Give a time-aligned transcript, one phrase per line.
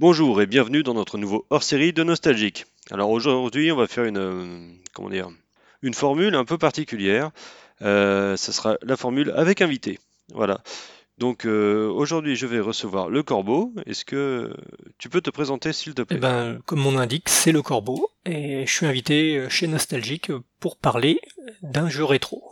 [0.00, 2.66] Bonjour et bienvenue dans notre nouveau hors-série de Nostalgique.
[2.90, 5.28] Alors aujourd'hui, on va faire une, euh, comment dire,
[5.82, 7.30] une formule un peu particulière.
[7.80, 10.00] Euh, ce sera la formule avec invité.
[10.32, 10.62] Voilà.
[11.18, 13.72] Donc euh, aujourd'hui, je vais recevoir le Corbeau.
[13.86, 14.52] Est-ce que
[14.98, 18.08] tu peux te présenter, s'il te Eh plaît ben, comme mon indique, c'est le Corbeau,
[18.26, 21.20] et je suis invité chez Nostalgique pour parler
[21.62, 22.42] d'un jeu rétro.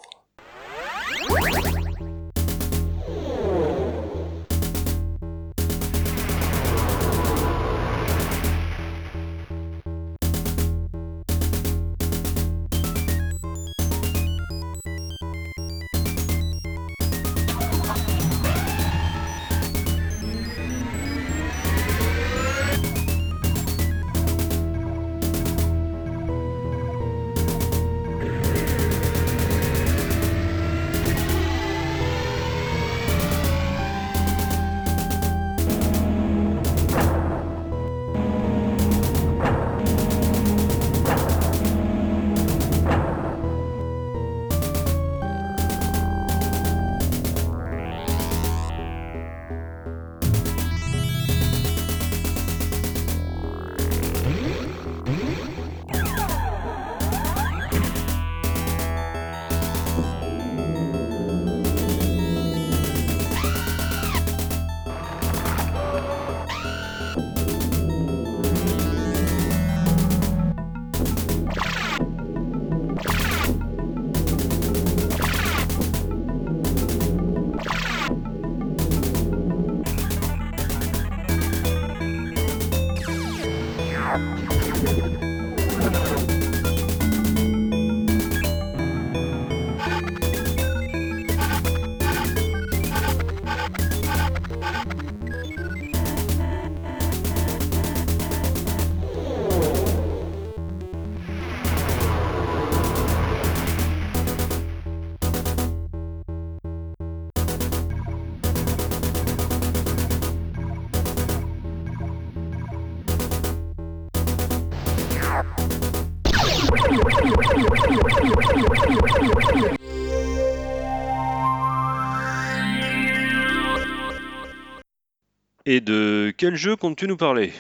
[125.65, 127.53] Et de quel jeu comptes-tu nous parler?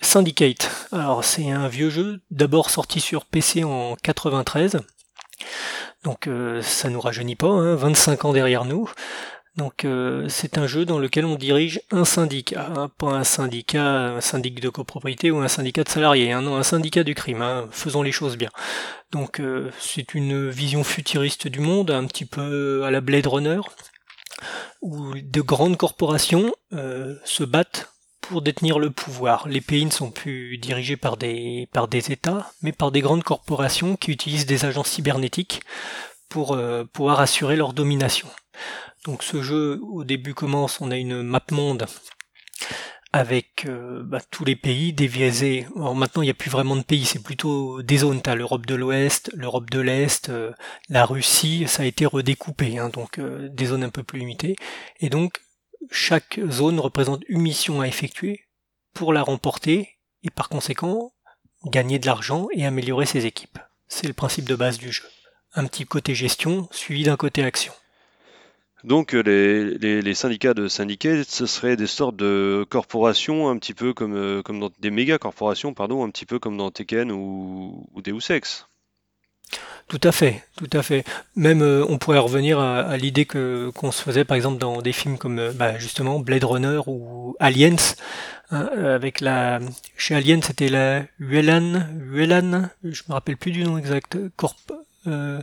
[0.00, 0.70] Syndicate.
[0.92, 4.78] Alors c'est un vieux jeu, d'abord sorti sur PC en 93.
[6.04, 8.88] Donc euh, ça nous rajeunit pas, hein, 25 ans derrière nous.
[9.56, 14.20] Donc euh, c'est un jeu dans lequel on dirige un syndicat, hein, pas un syndicat,
[14.20, 17.66] syndic de copropriété ou un syndicat de salariés, hein, non, un syndicat du crime, hein,
[17.72, 18.50] faisons les choses bien.
[19.10, 23.60] Donc euh, c'est une vision futuriste du monde, un petit peu à la Blade Runner,
[24.82, 29.48] où de grandes corporations euh, se battent pour détenir le pouvoir.
[29.48, 33.24] Les pays ne sont plus dirigés par des, par des États, mais par des grandes
[33.24, 35.62] corporations qui utilisent des agents cybernétiques
[36.28, 38.28] pour euh, pouvoir assurer leur domination.
[39.04, 41.86] Donc ce jeu, au début commence, on a une map monde
[43.12, 45.66] avec euh, bah, tous les pays déviésés.
[45.76, 48.20] Alors maintenant, il n'y a plus vraiment de pays, c'est plutôt des zones.
[48.22, 50.52] Tu as l'Europe de l'Ouest, l'Europe de l'Est, euh,
[50.88, 54.56] la Russie, ça a été redécoupé, hein, donc euh, des zones un peu plus limitées.
[55.00, 55.40] Et donc,
[55.90, 58.44] chaque zone représente une mission à effectuer
[58.92, 61.12] pour la remporter et par conséquent
[61.64, 63.58] gagner de l'argent et améliorer ses équipes.
[63.88, 65.04] C'est le principe de base du jeu.
[65.54, 67.72] Un petit côté gestion suivi d'un côté action.
[68.88, 73.56] Donc euh, les, les- les syndicats de syndiqués, ce seraient des sortes de corporations, un
[73.58, 76.70] petit peu comme, euh, comme dans des méga corporations, pardon, un petit peu comme dans
[76.70, 78.66] Tekken ou, ou Deus Ex.
[79.88, 81.04] Tout à fait, tout à fait.
[81.34, 84.92] Même euh, on pourrait revenir à, l'idée que qu'on se faisait par exemple dans des
[84.92, 87.76] films comme bah, justement Blade Runner ou Aliens.
[88.50, 89.60] hein, avec la
[89.96, 94.18] chez Alien c'était la Uelan, Uelan, je me rappelle plus du nom exact.
[94.36, 94.72] Corp,
[95.08, 95.40] euh,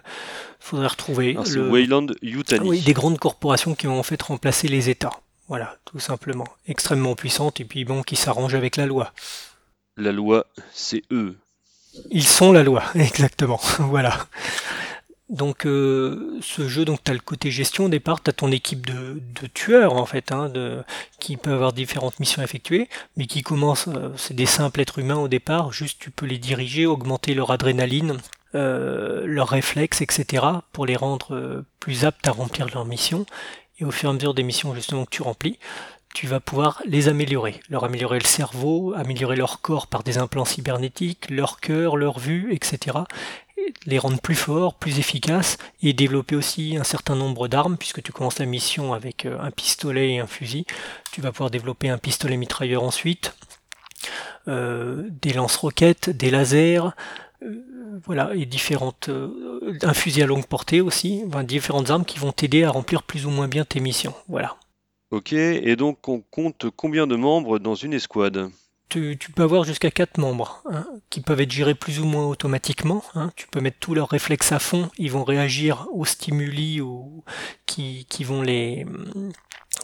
[0.60, 1.32] faudrait retrouver.
[1.32, 2.68] Alors, c'est le- Wayland Ah Yutani.
[2.70, 5.12] oui, des grandes corporations qui ont en fait remplacé les États.
[5.48, 6.48] Voilà, tout simplement.
[6.68, 9.12] Extrêmement puissantes et puis bon, qui s'arrangent avec la loi.
[9.98, 11.38] La loi, c'est eux.
[12.12, 13.60] Ils sont la loi, exactement.
[13.80, 14.18] voilà.
[15.30, 18.52] Donc euh, ce jeu, donc tu as le côté gestion au départ, tu as ton
[18.52, 20.84] équipe de, de tueurs en fait, hein, de,
[21.20, 22.88] qui peuvent avoir différentes missions à effectuer,
[23.18, 26.38] mais qui commencent, euh, c'est des simples êtres humains au départ, juste tu peux les
[26.38, 28.18] diriger, augmenter leur adrénaline,
[28.56, 33.26] leurs réflexes, etc., pour les rendre euh, plus aptes à remplir leur mission.
[33.80, 35.60] Et au fur et à mesure des missions justement que tu remplis,
[36.14, 40.46] tu vas pouvoir les améliorer, leur améliorer le cerveau, améliorer leur corps par des implants
[40.46, 43.00] cybernétiques, leur cœur, leur vue, etc.
[43.86, 48.14] les rendre plus forts, plus efficaces, et développer aussi un certain nombre d'armes, puisque tu
[48.14, 50.66] commences la mission avec euh, un pistolet et un fusil.
[51.12, 53.36] Tu vas pouvoir développer un pistolet mitrailleur ensuite,
[54.48, 56.92] euh, des lance-roquettes, des lasers,
[58.04, 59.10] voilà, et différentes,
[59.82, 63.30] un fusil à longue portée aussi, différentes armes qui vont t'aider à remplir plus ou
[63.30, 64.14] moins bien tes missions.
[64.28, 64.58] Voilà.
[65.12, 68.50] Ok, et donc on compte combien de membres dans une escouade?
[68.90, 73.04] Tu, peux avoir jusqu'à 4 membres hein, qui peuvent être gérés plus ou moins automatiquement.
[73.16, 73.32] Hein.
[73.36, 77.24] Tu peux mettre tous leurs réflexes à fond, ils vont réagir aux stimuli ou
[77.66, 78.86] qui, qui, vont les,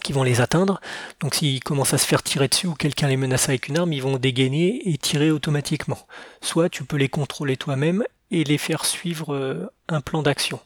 [0.03, 0.79] qui vont les atteindre.
[1.19, 3.93] Donc s'ils commencent à se faire tirer dessus ou quelqu'un les menace avec une arme,
[3.93, 5.99] ils vont dégainer et tirer automatiquement.
[6.41, 10.59] Soit tu peux les contrôler toi-même et les faire suivre euh, un plan d'action.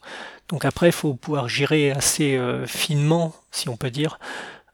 [0.48, 4.20] Donc après, il faut pouvoir gérer assez euh, finement, si on peut dire,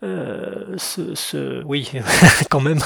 [0.02, 1.90] euh, ce, oui,
[2.50, 2.80] quand même,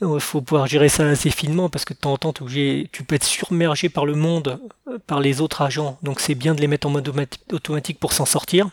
[0.00, 3.14] il faut pouvoir gérer ça assez finement parce que de temps en temps, tu peux
[3.14, 4.58] être surmergé par le monde,
[4.88, 5.98] euh, par les autres agents.
[6.02, 7.12] Donc c'est bien de les mettre en mode
[7.52, 8.68] automatique pour s'en sortir.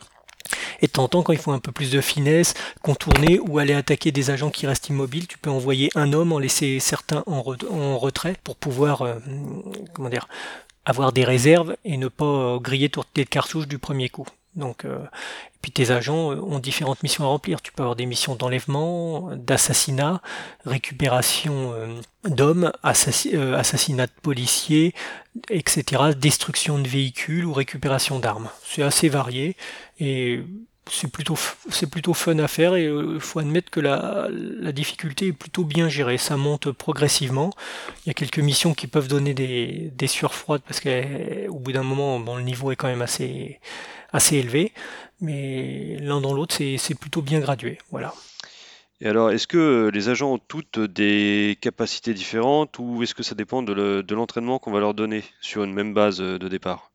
[0.82, 3.60] Et de temps en temps, quand il faut un peu plus de finesse, contourner ou
[3.60, 7.24] aller attaquer des agents qui restent immobiles, tu peux envoyer un homme, en laisser certains
[7.28, 7.42] en,
[7.98, 9.16] retrait pour pouvoir, euh,
[9.94, 10.28] comment dire,
[10.86, 14.26] avoir des réserves et ne pas griller toutes tes cartouches du premier coup.
[14.56, 17.62] Donc, euh, et puis tes agents euh, ont différentes missions à remplir.
[17.62, 20.22] Tu peux avoir des missions d'enlèvement, d'assassinat,
[20.66, 24.94] récupération euh, d'hommes, assassinat de policiers,
[25.50, 28.50] etc., destruction de véhicules ou récupération d'armes.
[28.64, 29.56] C'est assez varié
[30.00, 30.44] et
[30.90, 31.38] c'est plutôt
[31.70, 34.30] c'est plutôt fun à faire et il faut admettre que la,
[34.72, 36.18] difficulté est plutôt bien gérée.
[36.18, 37.52] Ça monte progressivement.
[38.06, 40.08] Il y a quelques missions qui peuvent donner des, des
[40.48, 43.60] parce qu'au bout d'un moment, bon, le niveau est quand même assez
[44.12, 44.74] assez élevé,
[45.22, 47.78] mais l'un dans l'autre, c'est plutôt bien gradué.
[47.92, 48.14] Voilà.
[49.02, 53.36] Et alors, est-ce que les agents ont toutes des capacités différentes ou est-ce que ça
[53.36, 56.92] dépend de l'entraînement qu'on va leur donner sur une même base de départ?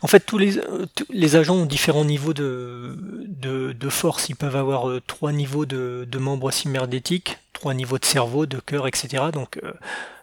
[0.00, 4.28] En fait, tous les, agents ont différents niveaux de, force.
[4.28, 8.86] Ils peuvent avoir euh, trois niveaux de, membres cybernétiques, trois niveaux de cerveau, de cœur,
[8.86, 9.24] etc.
[9.32, 9.72] Donc, euh,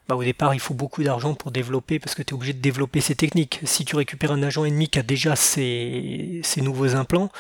[0.07, 2.61] bah, au départ, il faut beaucoup d'argent pour développer, parce que tu es obligé de
[2.61, 3.59] développer ces techniques.
[3.65, 7.31] Si tu récupères un agent ennemi qui a déjà ces, nouveaux implants,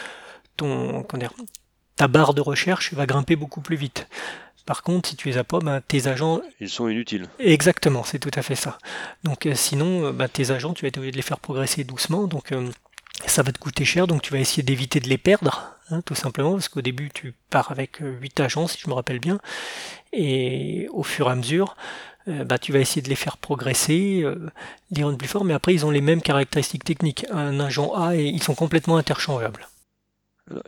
[1.95, 4.07] ta barre de recherche va grimper beaucoup plus vite.
[4.69, 6.41] Par contre, si tu les as pas, bah, tes agents...
[6.59, 7.25] Ils sont inutiles.
[7.39, 8.77] Exactement, c'est tout à fait ça.
[9.23, 11.83] Donc euh, sinon, euh, bah, tes agents, tu vas être obligé de les faire progresser
[11.83, 12.69] doucement, donc euh,
[13.25, 16.13] ça va te coûter cher, donc tu vas essayer d'éviter de les perdre, hein, tout
[16.13, 19.39] simplement, parce qu'au début, tu pars avec 8 agents, si je me rappelle bien,
[20.13, 21.75] et au fur et à mesure,
[22.27, 24.51] bah, tu vas essayer de les faire progresser, euh,
[24.91, 27.25] les rendre plus forts, mais après ils ont les mêmes caractéristiques techniques.
[27.31, 29.67] Un agent A, et ils sont complètement interchangeables.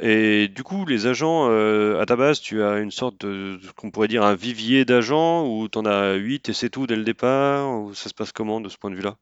[0.02, 3.92] Et du coup, les agents, euh, à ta base, tu as une sorte de, qu'on
[3.92, 7.04] pourrait dire, un vivier d'agents, où tu en as 8 et c'est tout dès le
[7.04, 9.18] départ, ou ça se passe comment de ce point de vue-là?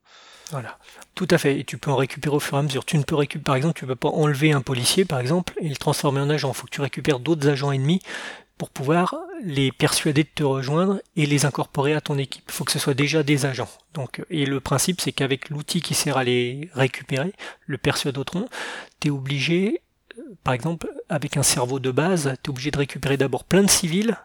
[0.52, 0.78] Voilà,
[1.16, 1.60] tout à fait.
[1.60, 2.84] Et tu peux en récupérer au fur et à mesure.
[2.84, 5.54] Tu ne peux récupérer, par exemple, tu ne peux pas enlever un policier, par exemple,
[5.62, 6.50] et le transformer en agent.
[6.50, 8.02] Il faut que tu récupères d'autres agents ennemis
[8.58, 12.44] pour pouvoir les persuader de te rejoindre et les incorporer à ton équipe.
[12.48, 13.70] Il faut que ce soit déjà des agents.
[13.94, 17.32] Donc, et le principe, c'est qu'avec l'outil qui sert à les récupérer,
[17.66, 18.50] le persuadotron,
[19.00, 19.89] tu es obligé, euh,
[20.44, 23.70] par exemple, avec un cerveau de base, tu es obligé de récupérer d'abord plein de
[23.70, 24.18] civils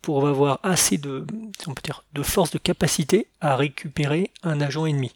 [0.00, 1.24] pour avoir assez de,
[1.66, 5.12] on peut dire, de force, de capacité à récupérer un agent ennemi.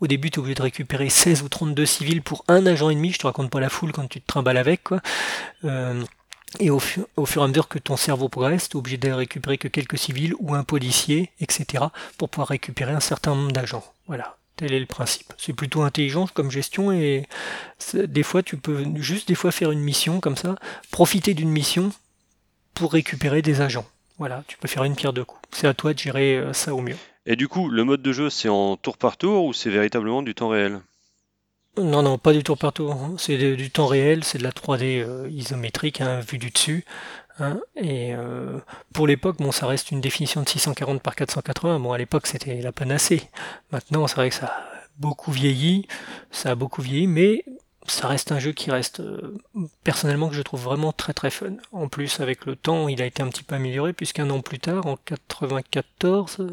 [0.00, 3.12] Au début, tu es obligé de récupérer 16 ou 32 civils pour un agent ennemi,
[3.12, 5.00] je te raconte pas la foule quand tu te trimbales avec, quoi.
[5.64, 6.02] Euh,
[6.58, 9.56] et au, fur et à mesure que ton cerveau progresse, tu es obligé de récupérer
[9.56, 11.84] que quelques civils ou un policier, etc.,
[12.18, 13.84] pour pouvoir récupérer un certain nombre d'agents.
[14.08, 15.32] Voilà, tel est le principe.
[15.38, 17.26] C'est plutôt intelligent comme gestion et
[17.94, 20.54] des fois tu peux juste des fois faire une mission comme ça,
[20.90, 21.90] profiter d'une mission
[22.74, 23.86] pour récupérer des agents.
[24.18, 25.40] Voilà, tu peux faire une pierre deux coups.
[25.50, 26.96] C'est à toi de gérer euh, ça au mieux.
[27.24, 30.20] Et du coup, le mode de jeu, c'est en tour par tour ou c'est véritablement
[30.20, 30.80] du temps réel?
[31.78, 32.98] Non, non, pas du tour par tour.
[33.16, 36.84] C'est du temps réel, c'est de la 3D euh, isométrique, hein, vue du dessus.
[37.40, 37.60] Hein.
[37.76, 38.58] Et euh,
[38.92, 41.80] pour l'époque, bon, ça reste une définition de 640 par 480.
[41.80, 43.22] Bon, à l'époque, c'était la panacée.
[43.72, 44.62] Maintenant, c'est vrai que ça a
[44.98, 45.86] beaucoup vieilli,
[46.30, 47.44] ça a beaucoup vieilli, mais
[47.86, 49.38] ça reste un jeu qui reste euh,
[49.82, 51.54] personnellement que je trouve vraiment très très fun.
[51.72, 54.58] En plus, avec le temps, il a été un petit peu amélioré puisqu'un an plus
[54.58, 56.46] tard, en 94,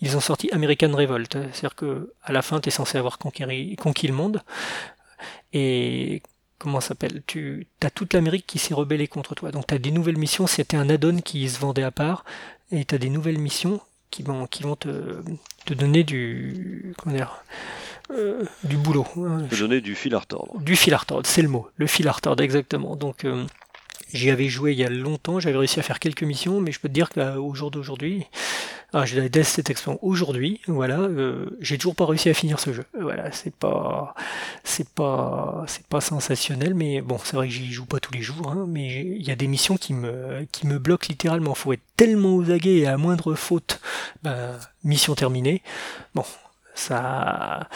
[0.00, 1.32] ils ont sorti American Revolt.
[1.32, 4.42] C'est-à-dire que à la fin, tu es censé avoir conquis, conquis le monde
[5.52, 6.22] et
[6.58, 9.50] comment s'appelle Tu as toute l'Amérique qui s'est rebellée contre toi.
[9.50, 10.46] Donc tu as des nouvelles missions.
[10.46, 12.24] C'était un add-on qui se vendait à part
[12.70, 15.22] et tu as des nouvelles missions qui vont qui vont te,
[15.64, 17.42] te donner du comment dire
[18.12, 19.06] euh, du boulot.
[19.16, 19.48] Hein.
[19.58, 20.60] donner du fil à retordre.
[20.60, 21.68] Du fil à retordre, c'est le mot.
[21.76, 22.94] Le fil à retordre, exactement.
[22.94, 23.44] Donc, euh,
[24.12, 26.80] j'y avais joué il y a longtemps, j'avais réussi à faire quelques missions, mais je
[26.80, 28.26] peux te dire qu'au jour d'aujourd'hui,
[28.92, 32.60] Alors je la laisse cette expansion aujourd'hui, voilà, euh, j'ai toujours pas réussi à finir
[32.60, 32.84] ce jeu.
[32.98, 34.14] Voilà, c'est pas
[34.64, 38.22] c'est pas c'est pas sensationnel, mais bon, c'est vrai que j'y joue pas tous les
[38.22, 41.54] jours, hein, mais il y a des missions qui me qui me bloquent littéralement.
[41.54, 43.80] Faut être tellement aux aguets et à moindre faute,
[44.22, 45.62] ben, mission terminée.
[46.14, 46.24] Bon,
[46.74, 47.68] ça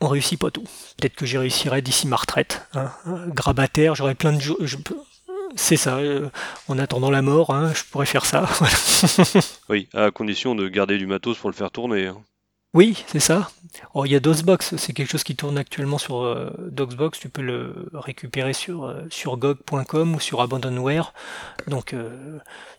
[0.00, 0.64] on réussit pas tout.
[0.98, 2.66] Peut-être que j'y réussirai d'ici ma retraite.
[2.74, 2.90] Hein.
[3.28, 4.58] Grabataire, j'aurai plein de jours.
[5.54, 5.98] C'est ça.
[5.98, 6.28] Euh,
[6.68, 8.48] en attendant la mort, hein, je pourrais faire ça.
[9.68, 12.06] oui, à condition de garder du matos pour le faire tourner.
[12.06, 12.18] Hein.
[12.74, 13.50] Oui, c'est ça.
[13.94, 17.18] Oh, il y a DOSBox, c'est quelque chose qui tourne actuellement sur euh, DOSBox.
[17.18, 21.14] Tu peux le récupérer sur, euh, sur GOG.com ou sur Abandonware.
[21.68, 21.94] Donc,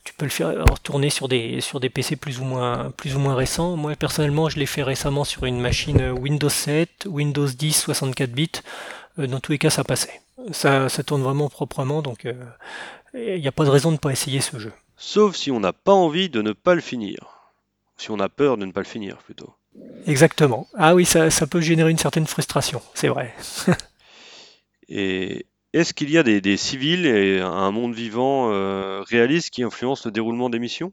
[0.03, 3.19] tu peux le faire tourner sur des, sur des PC plus ou, moins, plus ou
[3.19, 3.75] moins récents.
[3.75, 8.51] Moi, personnellement, je l'ai fait récemment sur une machine Windows 7, Windows 10, 64 bits.
[9.17, 10.21] dans tous les cas, ça passait
[10.51, 12.36] ça, tourne vraiment proprement, donc il
[13.16, 14.72] euh, n'y a pas de raison de ne pas essayer ce jeu.
[14.98, 17.20] Sauf si on n'a pas envie de ne pas le finir.
[17.98, 19.54] Si on a peur de ne pas le finir, plutôt.
[20.06, 20.68] Exactement.
[20.75, 23.34] Ah oui, ça, peut générer une certaine frustration, c'est vrai.
[24.89, 30.04] et est-ce qu'il y a des, civils et un monde vivant euh, réaliste qui influencent
[30.06, 30.92] le déroulement des missions?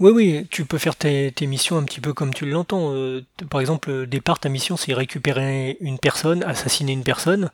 [0.00, 2.92] Oui, oui, tu peux faire tes, missions un petit peu comme tu l'entends.
[2.92, 7.50] Euh, par exemple, départ, ta mission, c'est récupérer une personne, assassiner une personne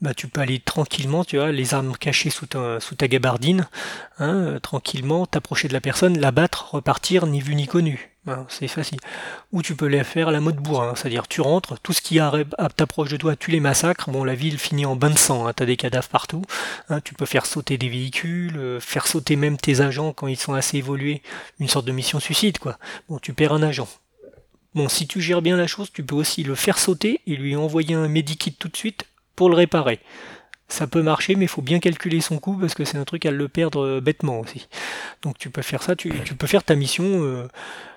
[0.00, 3.66] bah, tu peux aller tranquillement, tu vois, les armes cachées sous ta, gabardine,
[4.18, 8.10] hein, euh, tranquillement, t'approcher de la personne, la battre, repartir, ni vu ni connu.
[8.28, 8.98] Hein, c'est facile.
[9.52, 12.20] Ou tu peux les faire la mode bourrin, c'est-à-dire tu rentres, tout ce qui
[12.76, 14.10] t'approche de toi, tu les massacres.
[14.10, 16.42] Bon, la ville finit en bain de sang, hein, t'as des cadavres partout.
[16.90, 20.36] Hein, tu peux faire sauter des véhicules, euh, faire sauter même tes agents quand ils
[20.36, 21.22] sont assez évolués.
[21.58, 22.78] Une sorte de mission suicide, quoi.
[23.08, 23.88] Bon, tu perds un agent.
[24.74, 27.56] Bon, si tu gères bien la chose, tu peux aussi le faire sauter et lui
[27.56, 29.06] envoyer un medikit tout de suite
[29.38, 30.00] pour le réparer.
[30.66, 33.30] Ça peut marcher, mais faut bien calculer son coût parce que c'est un truc à
[33.30, 34.66] le perdre bêtement aussi.
[35.22, 37.46] Donc tu peux faire ça, tu, peux faire ta mission, euh,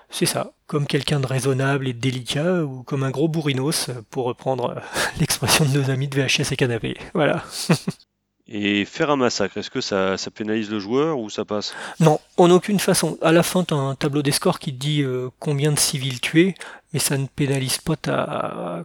[0.08, 4.26] c'est ça, comme quelqu'un de raisonnable et de délicat ou comme un gros bourrinos, pour
[4.26, 4.80] reprendre euh,
[5.18, 6.96] l'expression de nos amis de VHS et canapé.
[7.12, 7.42] Voilà.
[8.54, 11.74] Et faire un massacre, est-ce que ça, pénalise le joueur ou ça passe?
[12.00, 13.16] Non, en aucune façon.
[13.22, 15.04] À la fin, tu as un tableau des scores qui te dit
[15.38, 16.54] combien de civils tués,
[16.92, 18.84] mais ça ne pénalise pas ta,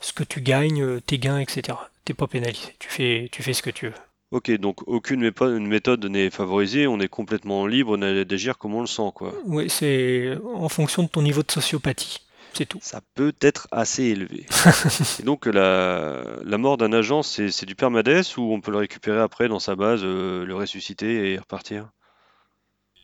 [0.00, 1.78] ce que tu gagnes, euh, tes gains, etc.
[2.04, 3.94] T'es pas pénalisé, tu fais, tu fais ce que tu veux.
[4.32, 5.30] Ok, donc aucune
[5.66, 9.34] méthode n'est favorisée, on est complètement libre d'agir comme on le sent, quoi.
[9.44, 12.20] Oui, c'est en fonction de ton niveau de sociopathie,
[12.54, 12.78] c'est tout.
[12.82, 14.46] Ça peut être assez élevé.
[15.20, 19.20] et donc la, la mort d'un agent, c'est du permades ou on peut le récupérer
[19.20, 21.88] après dans sa base, euh, le ressusciter et repartir?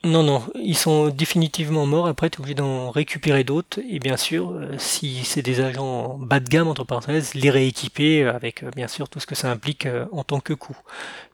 [0.05, 2.07] Non, non, ils sont définitivement morts.
[2.07, 3.81] Après, tu es obligé d'en récupérer d'autres.
[3.88, 8.25] Et bien sûr, euh, si c'est des agents bas de gamme, entre parenthèses, les rééquiper
[8.25, 10.76] avec, euh, bien sûr, tout ce que ça implique euh, en tant que coût.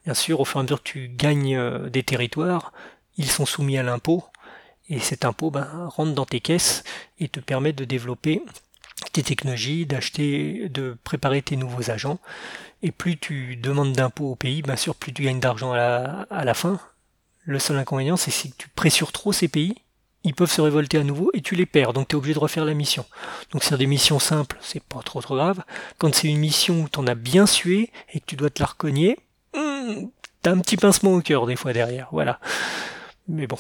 [0.05, 2.73] Bien sûr, au fur et à mesure que tu gagnes des territoires,
[3.19, 4.25] ils sont soumis à l'impôt.
[4.89, 6.85] Et cet impôt ben, rentre dans tes caisses
[7.19, 8.43] et te permet de développer
[9.13, 12.19] tes technologies, d'acheter, de préparer tes nouveaux agents.
[12.83, 16.55] Et plus tu demandes d'impôts au pays, bien sûr, plus tu gagnes d'argent à la
[16.55, 16.79] fin
[17.45, 19.75] le seul inconvénient, c'est si tu pressures trop ces pays,
[20.25, 22.39] ils peuvent se révolter à nouveau et tu les perds, donc tu es obligé de
[22.39, 23.05] refaire la mission.
[23.53, 25.63] Donc c'est des missions simples, c'est pas trop trop grave.
[25.99, 28.67] Quand c'est une mission où t'en as bien sué et que tu dois te la
[28.67, 29.19] recogner,
[29.55, 30.07] hmm,
[30.41, 32.41] t'as un petit pincement au cœur des fois derrière, voilà.
[33.29, 33.59] Mais bon.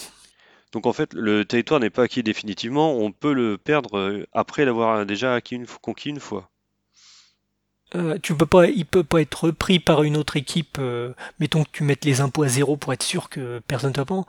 [0.74, 4.64] Donc en fait, le territoire n'est pas acquis définitivement, on peut le perdre euh, après
[4.64, 6.50] l'avoir déjà acquis conquis une fois.
[7.94, 10.78] Euh, tu peux pas, il peut pas être repris par une autre équipe.
[10.80, 13.94] Euh, mettons que tu mettes les impôts à zéro pour être sûr que personne ne
[13.94, 14.26] te prend.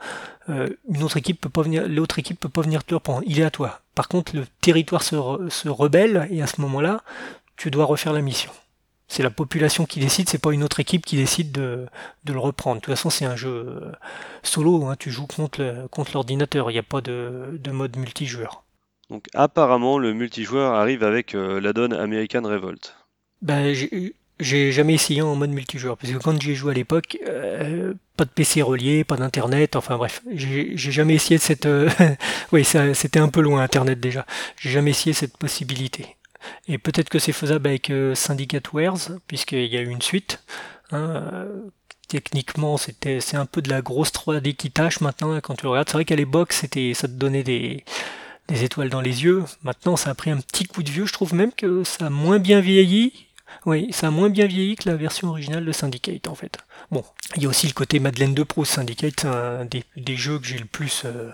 [0.48, 3.22] Euh, une autre équipe peut venir, l'autre équipe peut pas venir te le prendre.
[3.26, 3.80] Il est à toi.
[3.96, 7.02] Par contre, le territoire se rebelle et à ce moment-là,
[7.56, 8.52] tu dois refaire la mission.
[9.08, 11.86] C'est la population qui décide, c'est pas une autre équipe qui décide de,
[12.24, 12.76] de le reprendre.
[12.76, 13.80] De toute façon, c'est un jeu
[14.42, 14.86] solo.
[14.86, 16.70] Hein, tu joues contre contre l'ordinateur.
[16.70, 18.64] Il n'y a pas de, de mode multijoueur.
[19.08, 22.96] Donc apparemment, le multijoueur arrive avec la donne American Revolt.
[23.42, 23.74] Ben,
[24.40, 27.94] j'ai jamais essayé en mode multijoueur, parce que quand j'y ai joué à l'époque, euh,
[28.16, 31.66] pas de PC relié, pas d'internet, enfin bref, j'ai jamais essayé cette...
[31.66, 31.88] Euh,
[32.52, 34.26] oui, c'était un peu loin internet déjà.
[34.58, 36.15] J'ai jamais essayé cette possibilité.
[36.68, 40.42] Et peut-être que c'est faisable avec euh, Syndicate Wares, puisqu'il y a eu une suite.
[40.92, 41.46] Hein,
[42.08, 45.64] techniquement, c'était c'est un peu de la grosse 3D qui tâche maintenant hein, quand tu
[45.64, 45.88] le regardes.
[45.88, 47.84] C'est vrai qu'à l'époque, c'était ça te donnait des
[48.48, 49.44] étoiles dans les yeux.
[49.62, 51.06] Maintenant, ça a pris un petit coup de vieux.
[51.06, 53.26] Je trouve même que ça a moins bien vieilli.
[53.64, 56.58] Oui, ça a moins bien vieilli que la version originale de Syndicate en fait.
[56.90, 57.04] Bon,
[57.36, 58.72] il y a aussi le côté Madeleine de Proust.
[58.72, 61.30] Syndicate, un des, jeux que j'ai le plus euh,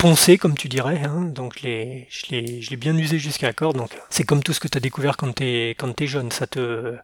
[0.00, 1.02] poncé, comme tu dirais.
[1.04, 1.22] Hein.
[1.22, 3.76] donc l'ai, je l'ai, je l'ai bien usé jusqu'à la corde.
[3.76, 6.32] Donc c'est comme tout ce que tu as découvert quand t'es quand t'es jeune.
[6.32, 6.96] Ça te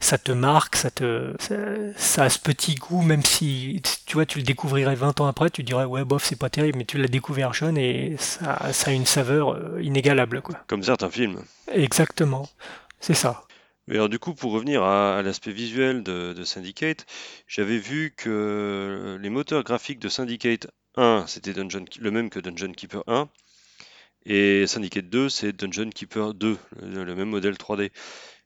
[0.00, 1.32] ça te marque, ça te
[1.96, 5.50] ça, a ce petit goût, même si tu vois tu le découvrirais 20 ans après,
[5.50, 8.90] tu dirais ouais bof c'est pas terrible, mais tu l'as découvert jeune et ça, ça
[8.90, 10.56] a une saveur euh, inégalable quoi.
[10.66, 11.42] Comme certains films.
[11.72, 12.48] Exactement,
[12.98, 13.44] c'est ça.
[13.86, 17.06] Mais alors du coup, pour revenir à, l'aspect visuel de, de Syndicate,
[17.46, 22.72] j'avais vu que les moteurs graphiques de Syndicate 1, c'était Dungeon, le même que Dungeon
[22.72, 23.28] Keeper 1.
[24.26, 27.90] Et Syndicate 2, c'est Dungeon Keeper 2, le, même modèle 3D.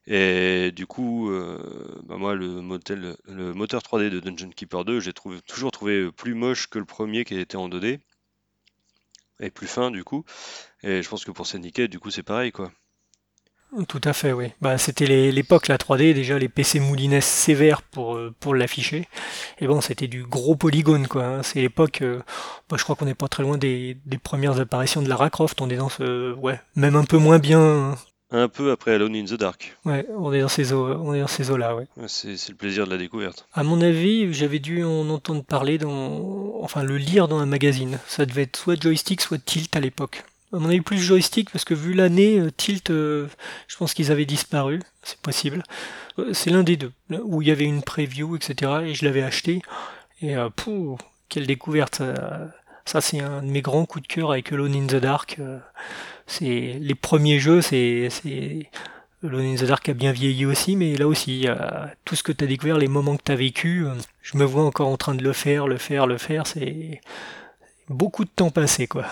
[0.07, 4.99] Et du coup, euh, bah moi, le, modèle, le moteur 3D de Dungeon Keeper 2,
[4.99, 7.99] j'ai toujours trouvé plus moche que le premier qui était en 2D.
[9.41, 10.23] Et plus fin, du coup.
[10.83, 12.71] Et je pense que pour Syndicate, du coup, c'est pareil, quoi.
[13.87, 14.47] Tout à fait, oui.
[14.61, 19.07] Bah, c'était l'époque, la 3D, déjà les PC moulinès sévères pour, euh, pour l'afficher.
[19.59, 21.25] Et bon, c'était du gros polygone, quoi.
[21.25, 21.43] Hein.
[21.43, 22.19] C'est l'époque, euh,
[22.69, 25.61] bah, je crois qu'on n'est pas très loin des, premières apparitions de Lara Croft.
[25.61, 27.59] On est dans ce, ouais, même un peu moins bien.
[27.59, 27.95] Hein.
[28.31, 29.77] Un peu après Alone in the Dark.
[29.85, 31.85] Ouais, on est dans ces eaux, on est dans ces eaux-là, ouais.
[32.07, 33.47] c'est, le plaisir de la découverte.
[33.53, 37.99] À mon avis, j'avais dû en entendre parler dans, enfin, le lire dans un magazine.
[38.07, 40.23] Ça devait être soit joystick, soit tilt à l'époque.
[40.57, 43.27] On a eu plus joystick parce que vu l'année, euh, Tilt, euh,
[43.67, 45.63] je pense qu'ils avaient disparu, c'est possible.
[46.17, 46.93] Euh, c'est l'un des deux,
[47.25, 48.71] où il y avait une preview, etc.
[48.85, 49.61] Et je l'avais acheté.
[50.21, 50.97] Et pou,
[51.27, 52.01] quelle découverte
[52.85, 55.39] ça, c'est un de mes grands coups de cœur avec Alone in the Dark.
[56.25, 58.69] c'est les premiers jeux, c'est c'est
[59.23, 61.47] Alone in the Dark a bien vieilli aussi, mais là aussi,
[62.05, 63.85] tout ce que tu as découvert, les moments que tu as vécu,
[64.21, 67.01] je me vois encore en train de le faire, le faire, le faire, c'est
[67.89, 69.05] beaucoup de temps passé, quoi.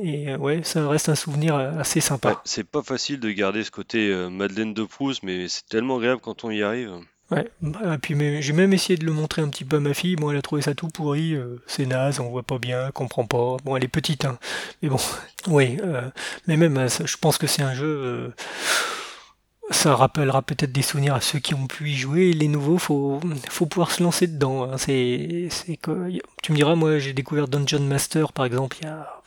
[0.00, 2.40] Et euh, ouais, ça reste un souvenir euh, assez sympa.
[2.44, 6.20] c'est pas facile de garder ce côté euh, Madeleine de Proust, mais c'est tellement agréable
[6.20, 6.92] quand on y arrive.
[7.30, 10.16] Ouais, bah, puis j'ai même essayé de le montrer un petit peu à ma fille.
[10.16, 11.34] Bon, elle a trouvé ça tout pourri,
[11.66, 13.56] c'est naze, on voit pas bien, comprend pas.
[13.64, 14.38] Bon, elle est petite, hein.
[14.82, 14.98] Mais bon,
[15.46, 15.78] oui.
[16.46, 18.34] mais même, je pense que c'est un jeu.
[19.70, 22.34] ça rappellera peut-être des souvenirs à ceux qui ont pu y jouer.
[22.34, 24.64] Les nouveaux, faut, faut pouvoir se lancer dedans.
[24.64, 24.76] Hein.
[24.76, 25.78] C'est, c'est
[26.42, 29.22] tu me diras, moi, j'ai découvert Dungeon Master, par exemple, il y a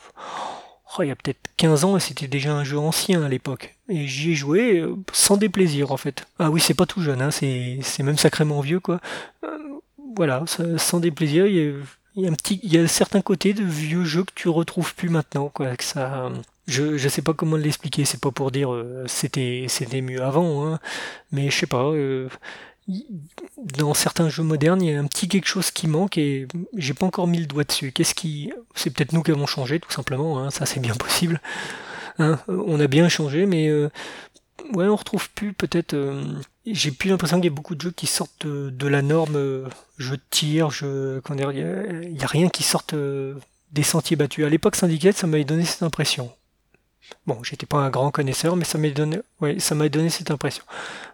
[1.03, 3.75] Il y a peut-être 15 ans, c'était déjà un jeu ancien à l'époque.
[3.89, 6.25] Et j'y ai joué euh, sans déplaisir en fait.
[6.39, 8.99] Ah oui, c'est pas tout jeune, hein, c'est, même sacrément vieux quoi.
[9.43, 9.57] Euh,
[10.15, 10.43] voilà,
[10.77, 11.83] sans déplaisir, il
[12.15, 14.95] y, a, un petit, il y a certains côtés de vieux jeux que tu retrouves
[14.95, 15.75] plus maintenant quoi.
[15.75, 16.31] Que ça,
[16.67, 20.65] je, je sais pas comment l'expliquer, c'est pas pour dire euh, c'était c'était mieux avant,
[20.65, 20.79] hein,
[21.31, 21.91] mais je sais pas
[23.77, 26.93] dans certains jeux modernes, il y a un petit quelque chose qui manque et j'ai
[26.93, 27.91] pas encore mis le doigt dessus.
[27.91, 30.39] Qu'est-ce qui, c'est peut-être nous qui avons changé tout simplement.
[30.39, 31.41] Hein, ça c'est bien possible.
[32.19, 33.89] Hein, on a bien changé, mais euh,
[34.73, 35.93] ouais, on retrouve plus peut-être.
[35.93, 36.23] Euh,
[36.65, 39.35] j'ai plus l'impression qu'il y a beaucoup de jeux qui sortent de, la norme.
[39.35, 42.95] Euh, je tire, je, il y, a rien qui sorte
[43.71, 44.45] des sentiers battus.
[44.45, 46.31] À l'époque, Syndicate, ça m'avait donné cette impression.
[47.25, 50.31] Bon, j'étais pas un grand connaisseur, mais ça m'a donné, ouais, ça m'a donné cette
[50.31, 50.63] impression.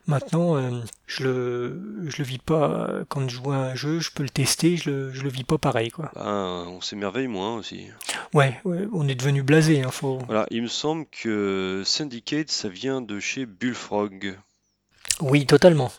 [0.05, 0.69] Maintenant, euh,
[1.07, 4.29] je le, je le vis pas quand je joue à un jeu, je peux le
[4.29, 6.11] tester, je le, je le vis pas pareil, quoi.
[6.15, 7.87] Ben, on s'émerveille moins aussi.
[8.33, 10.19] Ouais, ouais, on est devenu blasé, hein, faut.
[10.25, 14.37] Voilà, il me semble que Syndicate, ça vient de chez Bullfrog.
[15.21, 15.91] Oui, totalement.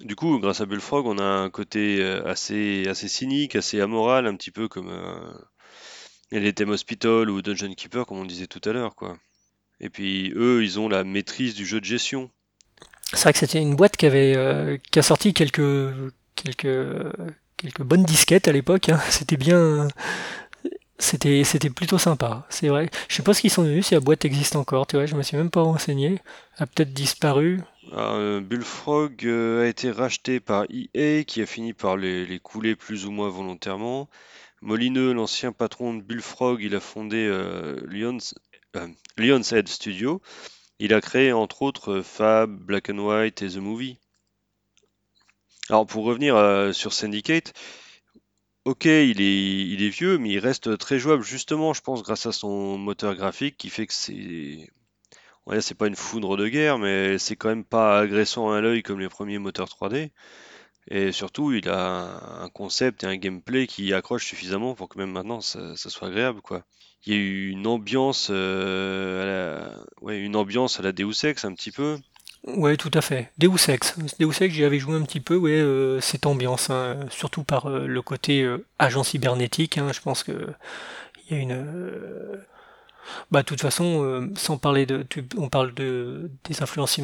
[0.00, 4.26] Du coup, grâce à Bullfrog, on a un côté euh, assez, assez cynique, assez amoral,
[4.26, 4.90] un petit peu comme.
[6.32, 9.18] Et les thèmes Hospital ou Dungeon Keeper, comme on disait tout à l'heure, quoi.
[9.80, 12.30] Et puis eux, ils ont la maîtrise du jeu de gestion.
[13.12, 15.92] C'est vrai que c'était une boîte qui avait euh, qui a sorti quelques
[16.36, 17.12] quelques
[17.56, 18.88] quelques bonnes disquettes à l'époque.
[18.88, 19.00] Hein.
[19.10, 19.88] C'était bien,
[20.98, 22.46] c'était c'était plutôt sympa.
[22.50, 22.90] C'est vrai.
[23.08, 24.86] Je sais pas ce qu'ils sont devenus si la boîte existe encore.
[24.86, 26.18] Tu vois, je me suis même pas renseigné.
[26.56, 27.60] Elle a peut-être disparu.
[27.92, 32.38] Ah, euh, Bullfrog euh, a été racheté par EA, qui a fini par les, les
[32.38, 34.08] couler plus ou moins volontairement.
[34.62, 38.34] Molineux, l'ancien patron de Bullfrog, il a fondé euh, Lion's,
[39.52, 40.20] Head Studio.
[40.78, 43.98] Il a créé entre autres euh, Fab, Black and White et The Movie.
[45.70, 47.54] Alors pour revenir euh, sur Syndicate,
[48.64, 52.26] ok, il est, il est vieux, mais il reste très jouable justement, je pense, grâce
[52.26, 54.70] à son moteur graphique qui fait que c'est.
[55.46, 58.82] Ouais, c'est pas une foudre de guerre, mais c'est quand même pas agressant à l'œil
[58.82, 60.10] comme les premiers moteurs 3D.
[60.88, 65.12] Et surtout, il a un concept et un gameplay qui accroche suffisamment pour que même
[65.12, 66.64] maintenant ça, soit agréable, quoi.
[67.06, 69.84] Il y a eu une ambiance, euh, à la...
[70.02, 71.98] ouais, une ambiance à la Deus Ex un petit peu.
[72.44, 73.30] Ouais, tout à fait.
[73.38, 73.96] Deus Ex.
[74.18, 77.66] Deus Ex, j'y avais joué un petit peu, ouais, euh, cette ambiance, hein, surtout par
[77.66, 78.46] euh, le côté
[78.78, 79.78] agent cybernétique.
[79.78, 80.48] Hein, je pense que
[81.28, 82.42] il y a une.
[83.30, 87.00] Bah, de toute façon, sans parler de, on parle de des influences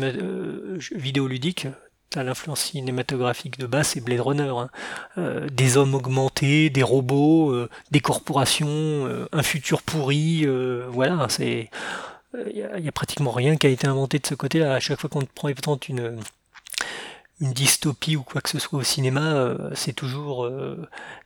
[0.93, 1.69] vidéoludiques
[2.15, 4.49] l'influence cinématographique de base, c'est Blade Runner.
[4.49, 4.71] Hein.
[5.19, 10.47] Euh, des hommes augmentés, des robots, euh, des corporations, euh, un futur pourri,
[10.89, 11.71] voilà, c'est.
[12.53, 14.75] Il n'y a, pratiquement rien qui a été inventé de ce côté-là.
[14.75, 15.49] À chaque fois qu'on prend
[15.89, 16.19] une,
[17.41, 20.47] une dystopie ou quoi que ce soit au cinéma, c'est toujours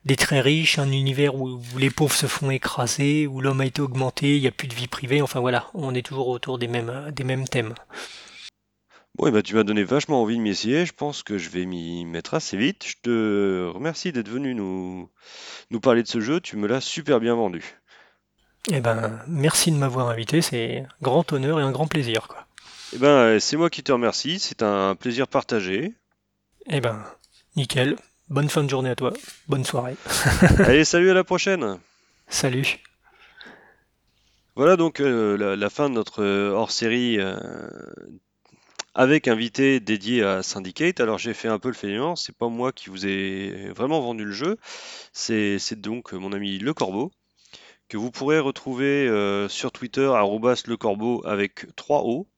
[0.05, 3.83] des très riches, un univers où, les pauvres se font écraser, où l'homme a été
[3.83, 6.69] augmenté, il n'y a plus de vie privée, enfin voilà, on est toujours autour des
[6.69, 7.75] mêmes, des mêmes thèmes.
[9.27, 10.87] Et bah, tu m'as donné vachement envie de m'y essayer.
[10.87, 12.85] Je pense que je vais m'y mettre assez vite.
[12.87, 15.11] Je te remercie d'être venu nous,
[15.71, 16.41] nous parler de ce jeu.
[16.41, 17.63] Tu me l'as super bien vendu.
[18.71, 20.43] Eh ben, merci de m'avoir invité.
[20.43, 22.47] C'est un grand honneur et un grand plaisir, quoi.
[22.95, 24.39] Eh ben, c'est moi qui te remercie.
[24.39, 25.93] C'est un plaisir partagé.
[26.69, 27.05] Eh ben,
[27.57, 27.97] nickel.
[28.31, 29.13] Bonne fin de journée à toi.
[29.49, 29.97] Bonne soirée.
[30.59, 31.79] Allez, salut, à la prochaine.
[32.29, 32.79] Salut.
[34.57, 37.35] Voilà donc euh, la, fin de notre euh, hors-série euh,
[38.95, 41.01] avec invité dédié à Syndicate.
[41.01, 44.25] Alors j'ai fait un peu le fainéant, c'est pas moi qui vous ai vraiment vendu
[44.25, 44.57] le jeu,
[45.13, 47.13] c'est donc mon ami Le Corbeau,
[47.89, 52.29] que vous pourrez retrouver euh, sur Twitter, Le Corbeau avec 3 O.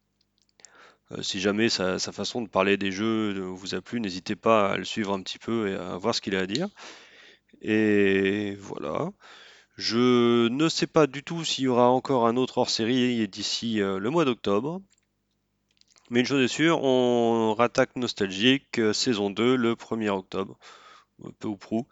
[1.12, 4.76] Euh, si jamais sa, façon de parler des jeux vous a plu, n'hésitez pas à
[4.76, 6.68] le suivre un petit peu et à voir ce qu'il a à dire.
[7.60, 9.12] Et voilà.
[9.76, 13.98] Je ne sais pas du tout s'il y aura encore un autre hors-série d'ici euh,
[13.98, 14.80] le mois d'octobre.
[16.12, 20.58] Mais une chose est sûre, on rattaque Nostalgique euh, saison 2 le 1er octobre,
[21.38, 21.86] peu ou prou.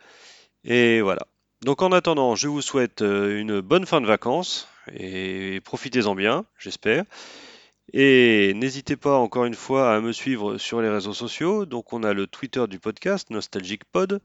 [0.62, 1.26] Et voilà.
[1.62, 6.44] Donc en attendant, je vous souhaite euh, une bonne fin de vacances et profitez-en bien,
[6.58, 7.04] j'espère.
[7.94, 11.64] Et n'hésitez pas encore une fois à me suivre sur les réseaux sociaux.
[11.64, 14.20] Donc on a le Twitter du podcast, Nostalgic Pod,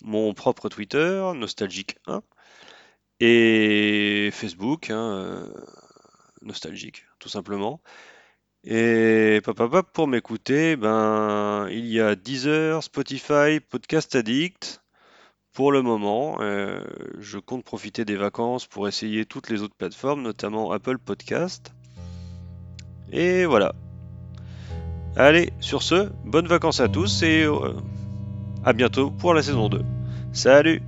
[0.00, 2.20] mon propre Twitter, Nostalgique1,
[3.18, 5.52] et Facebook, hein, euh,
[6.42, 7.80] Nostalgique, tout simplement.
[8.70, 9.40] Et
[9.94, 14.82] pour m'écouter, ben, il y a Deezer, Spotify, Podcast Addict.
[15.54, 16.82] Pour le moment, euh,
[17.18, 21.72] je compte profiter des vacances pour essayer toutes les autres plateformes, notamment Apple Podcast.
[23.10, 23.74] Et voilà.
[25.16, 27.72] Allez, sur ce, bonnes vacances à tous et euh,
[28.66, 29.80] à bientôt pour la saison 2.
[30.34, 30.82] Salut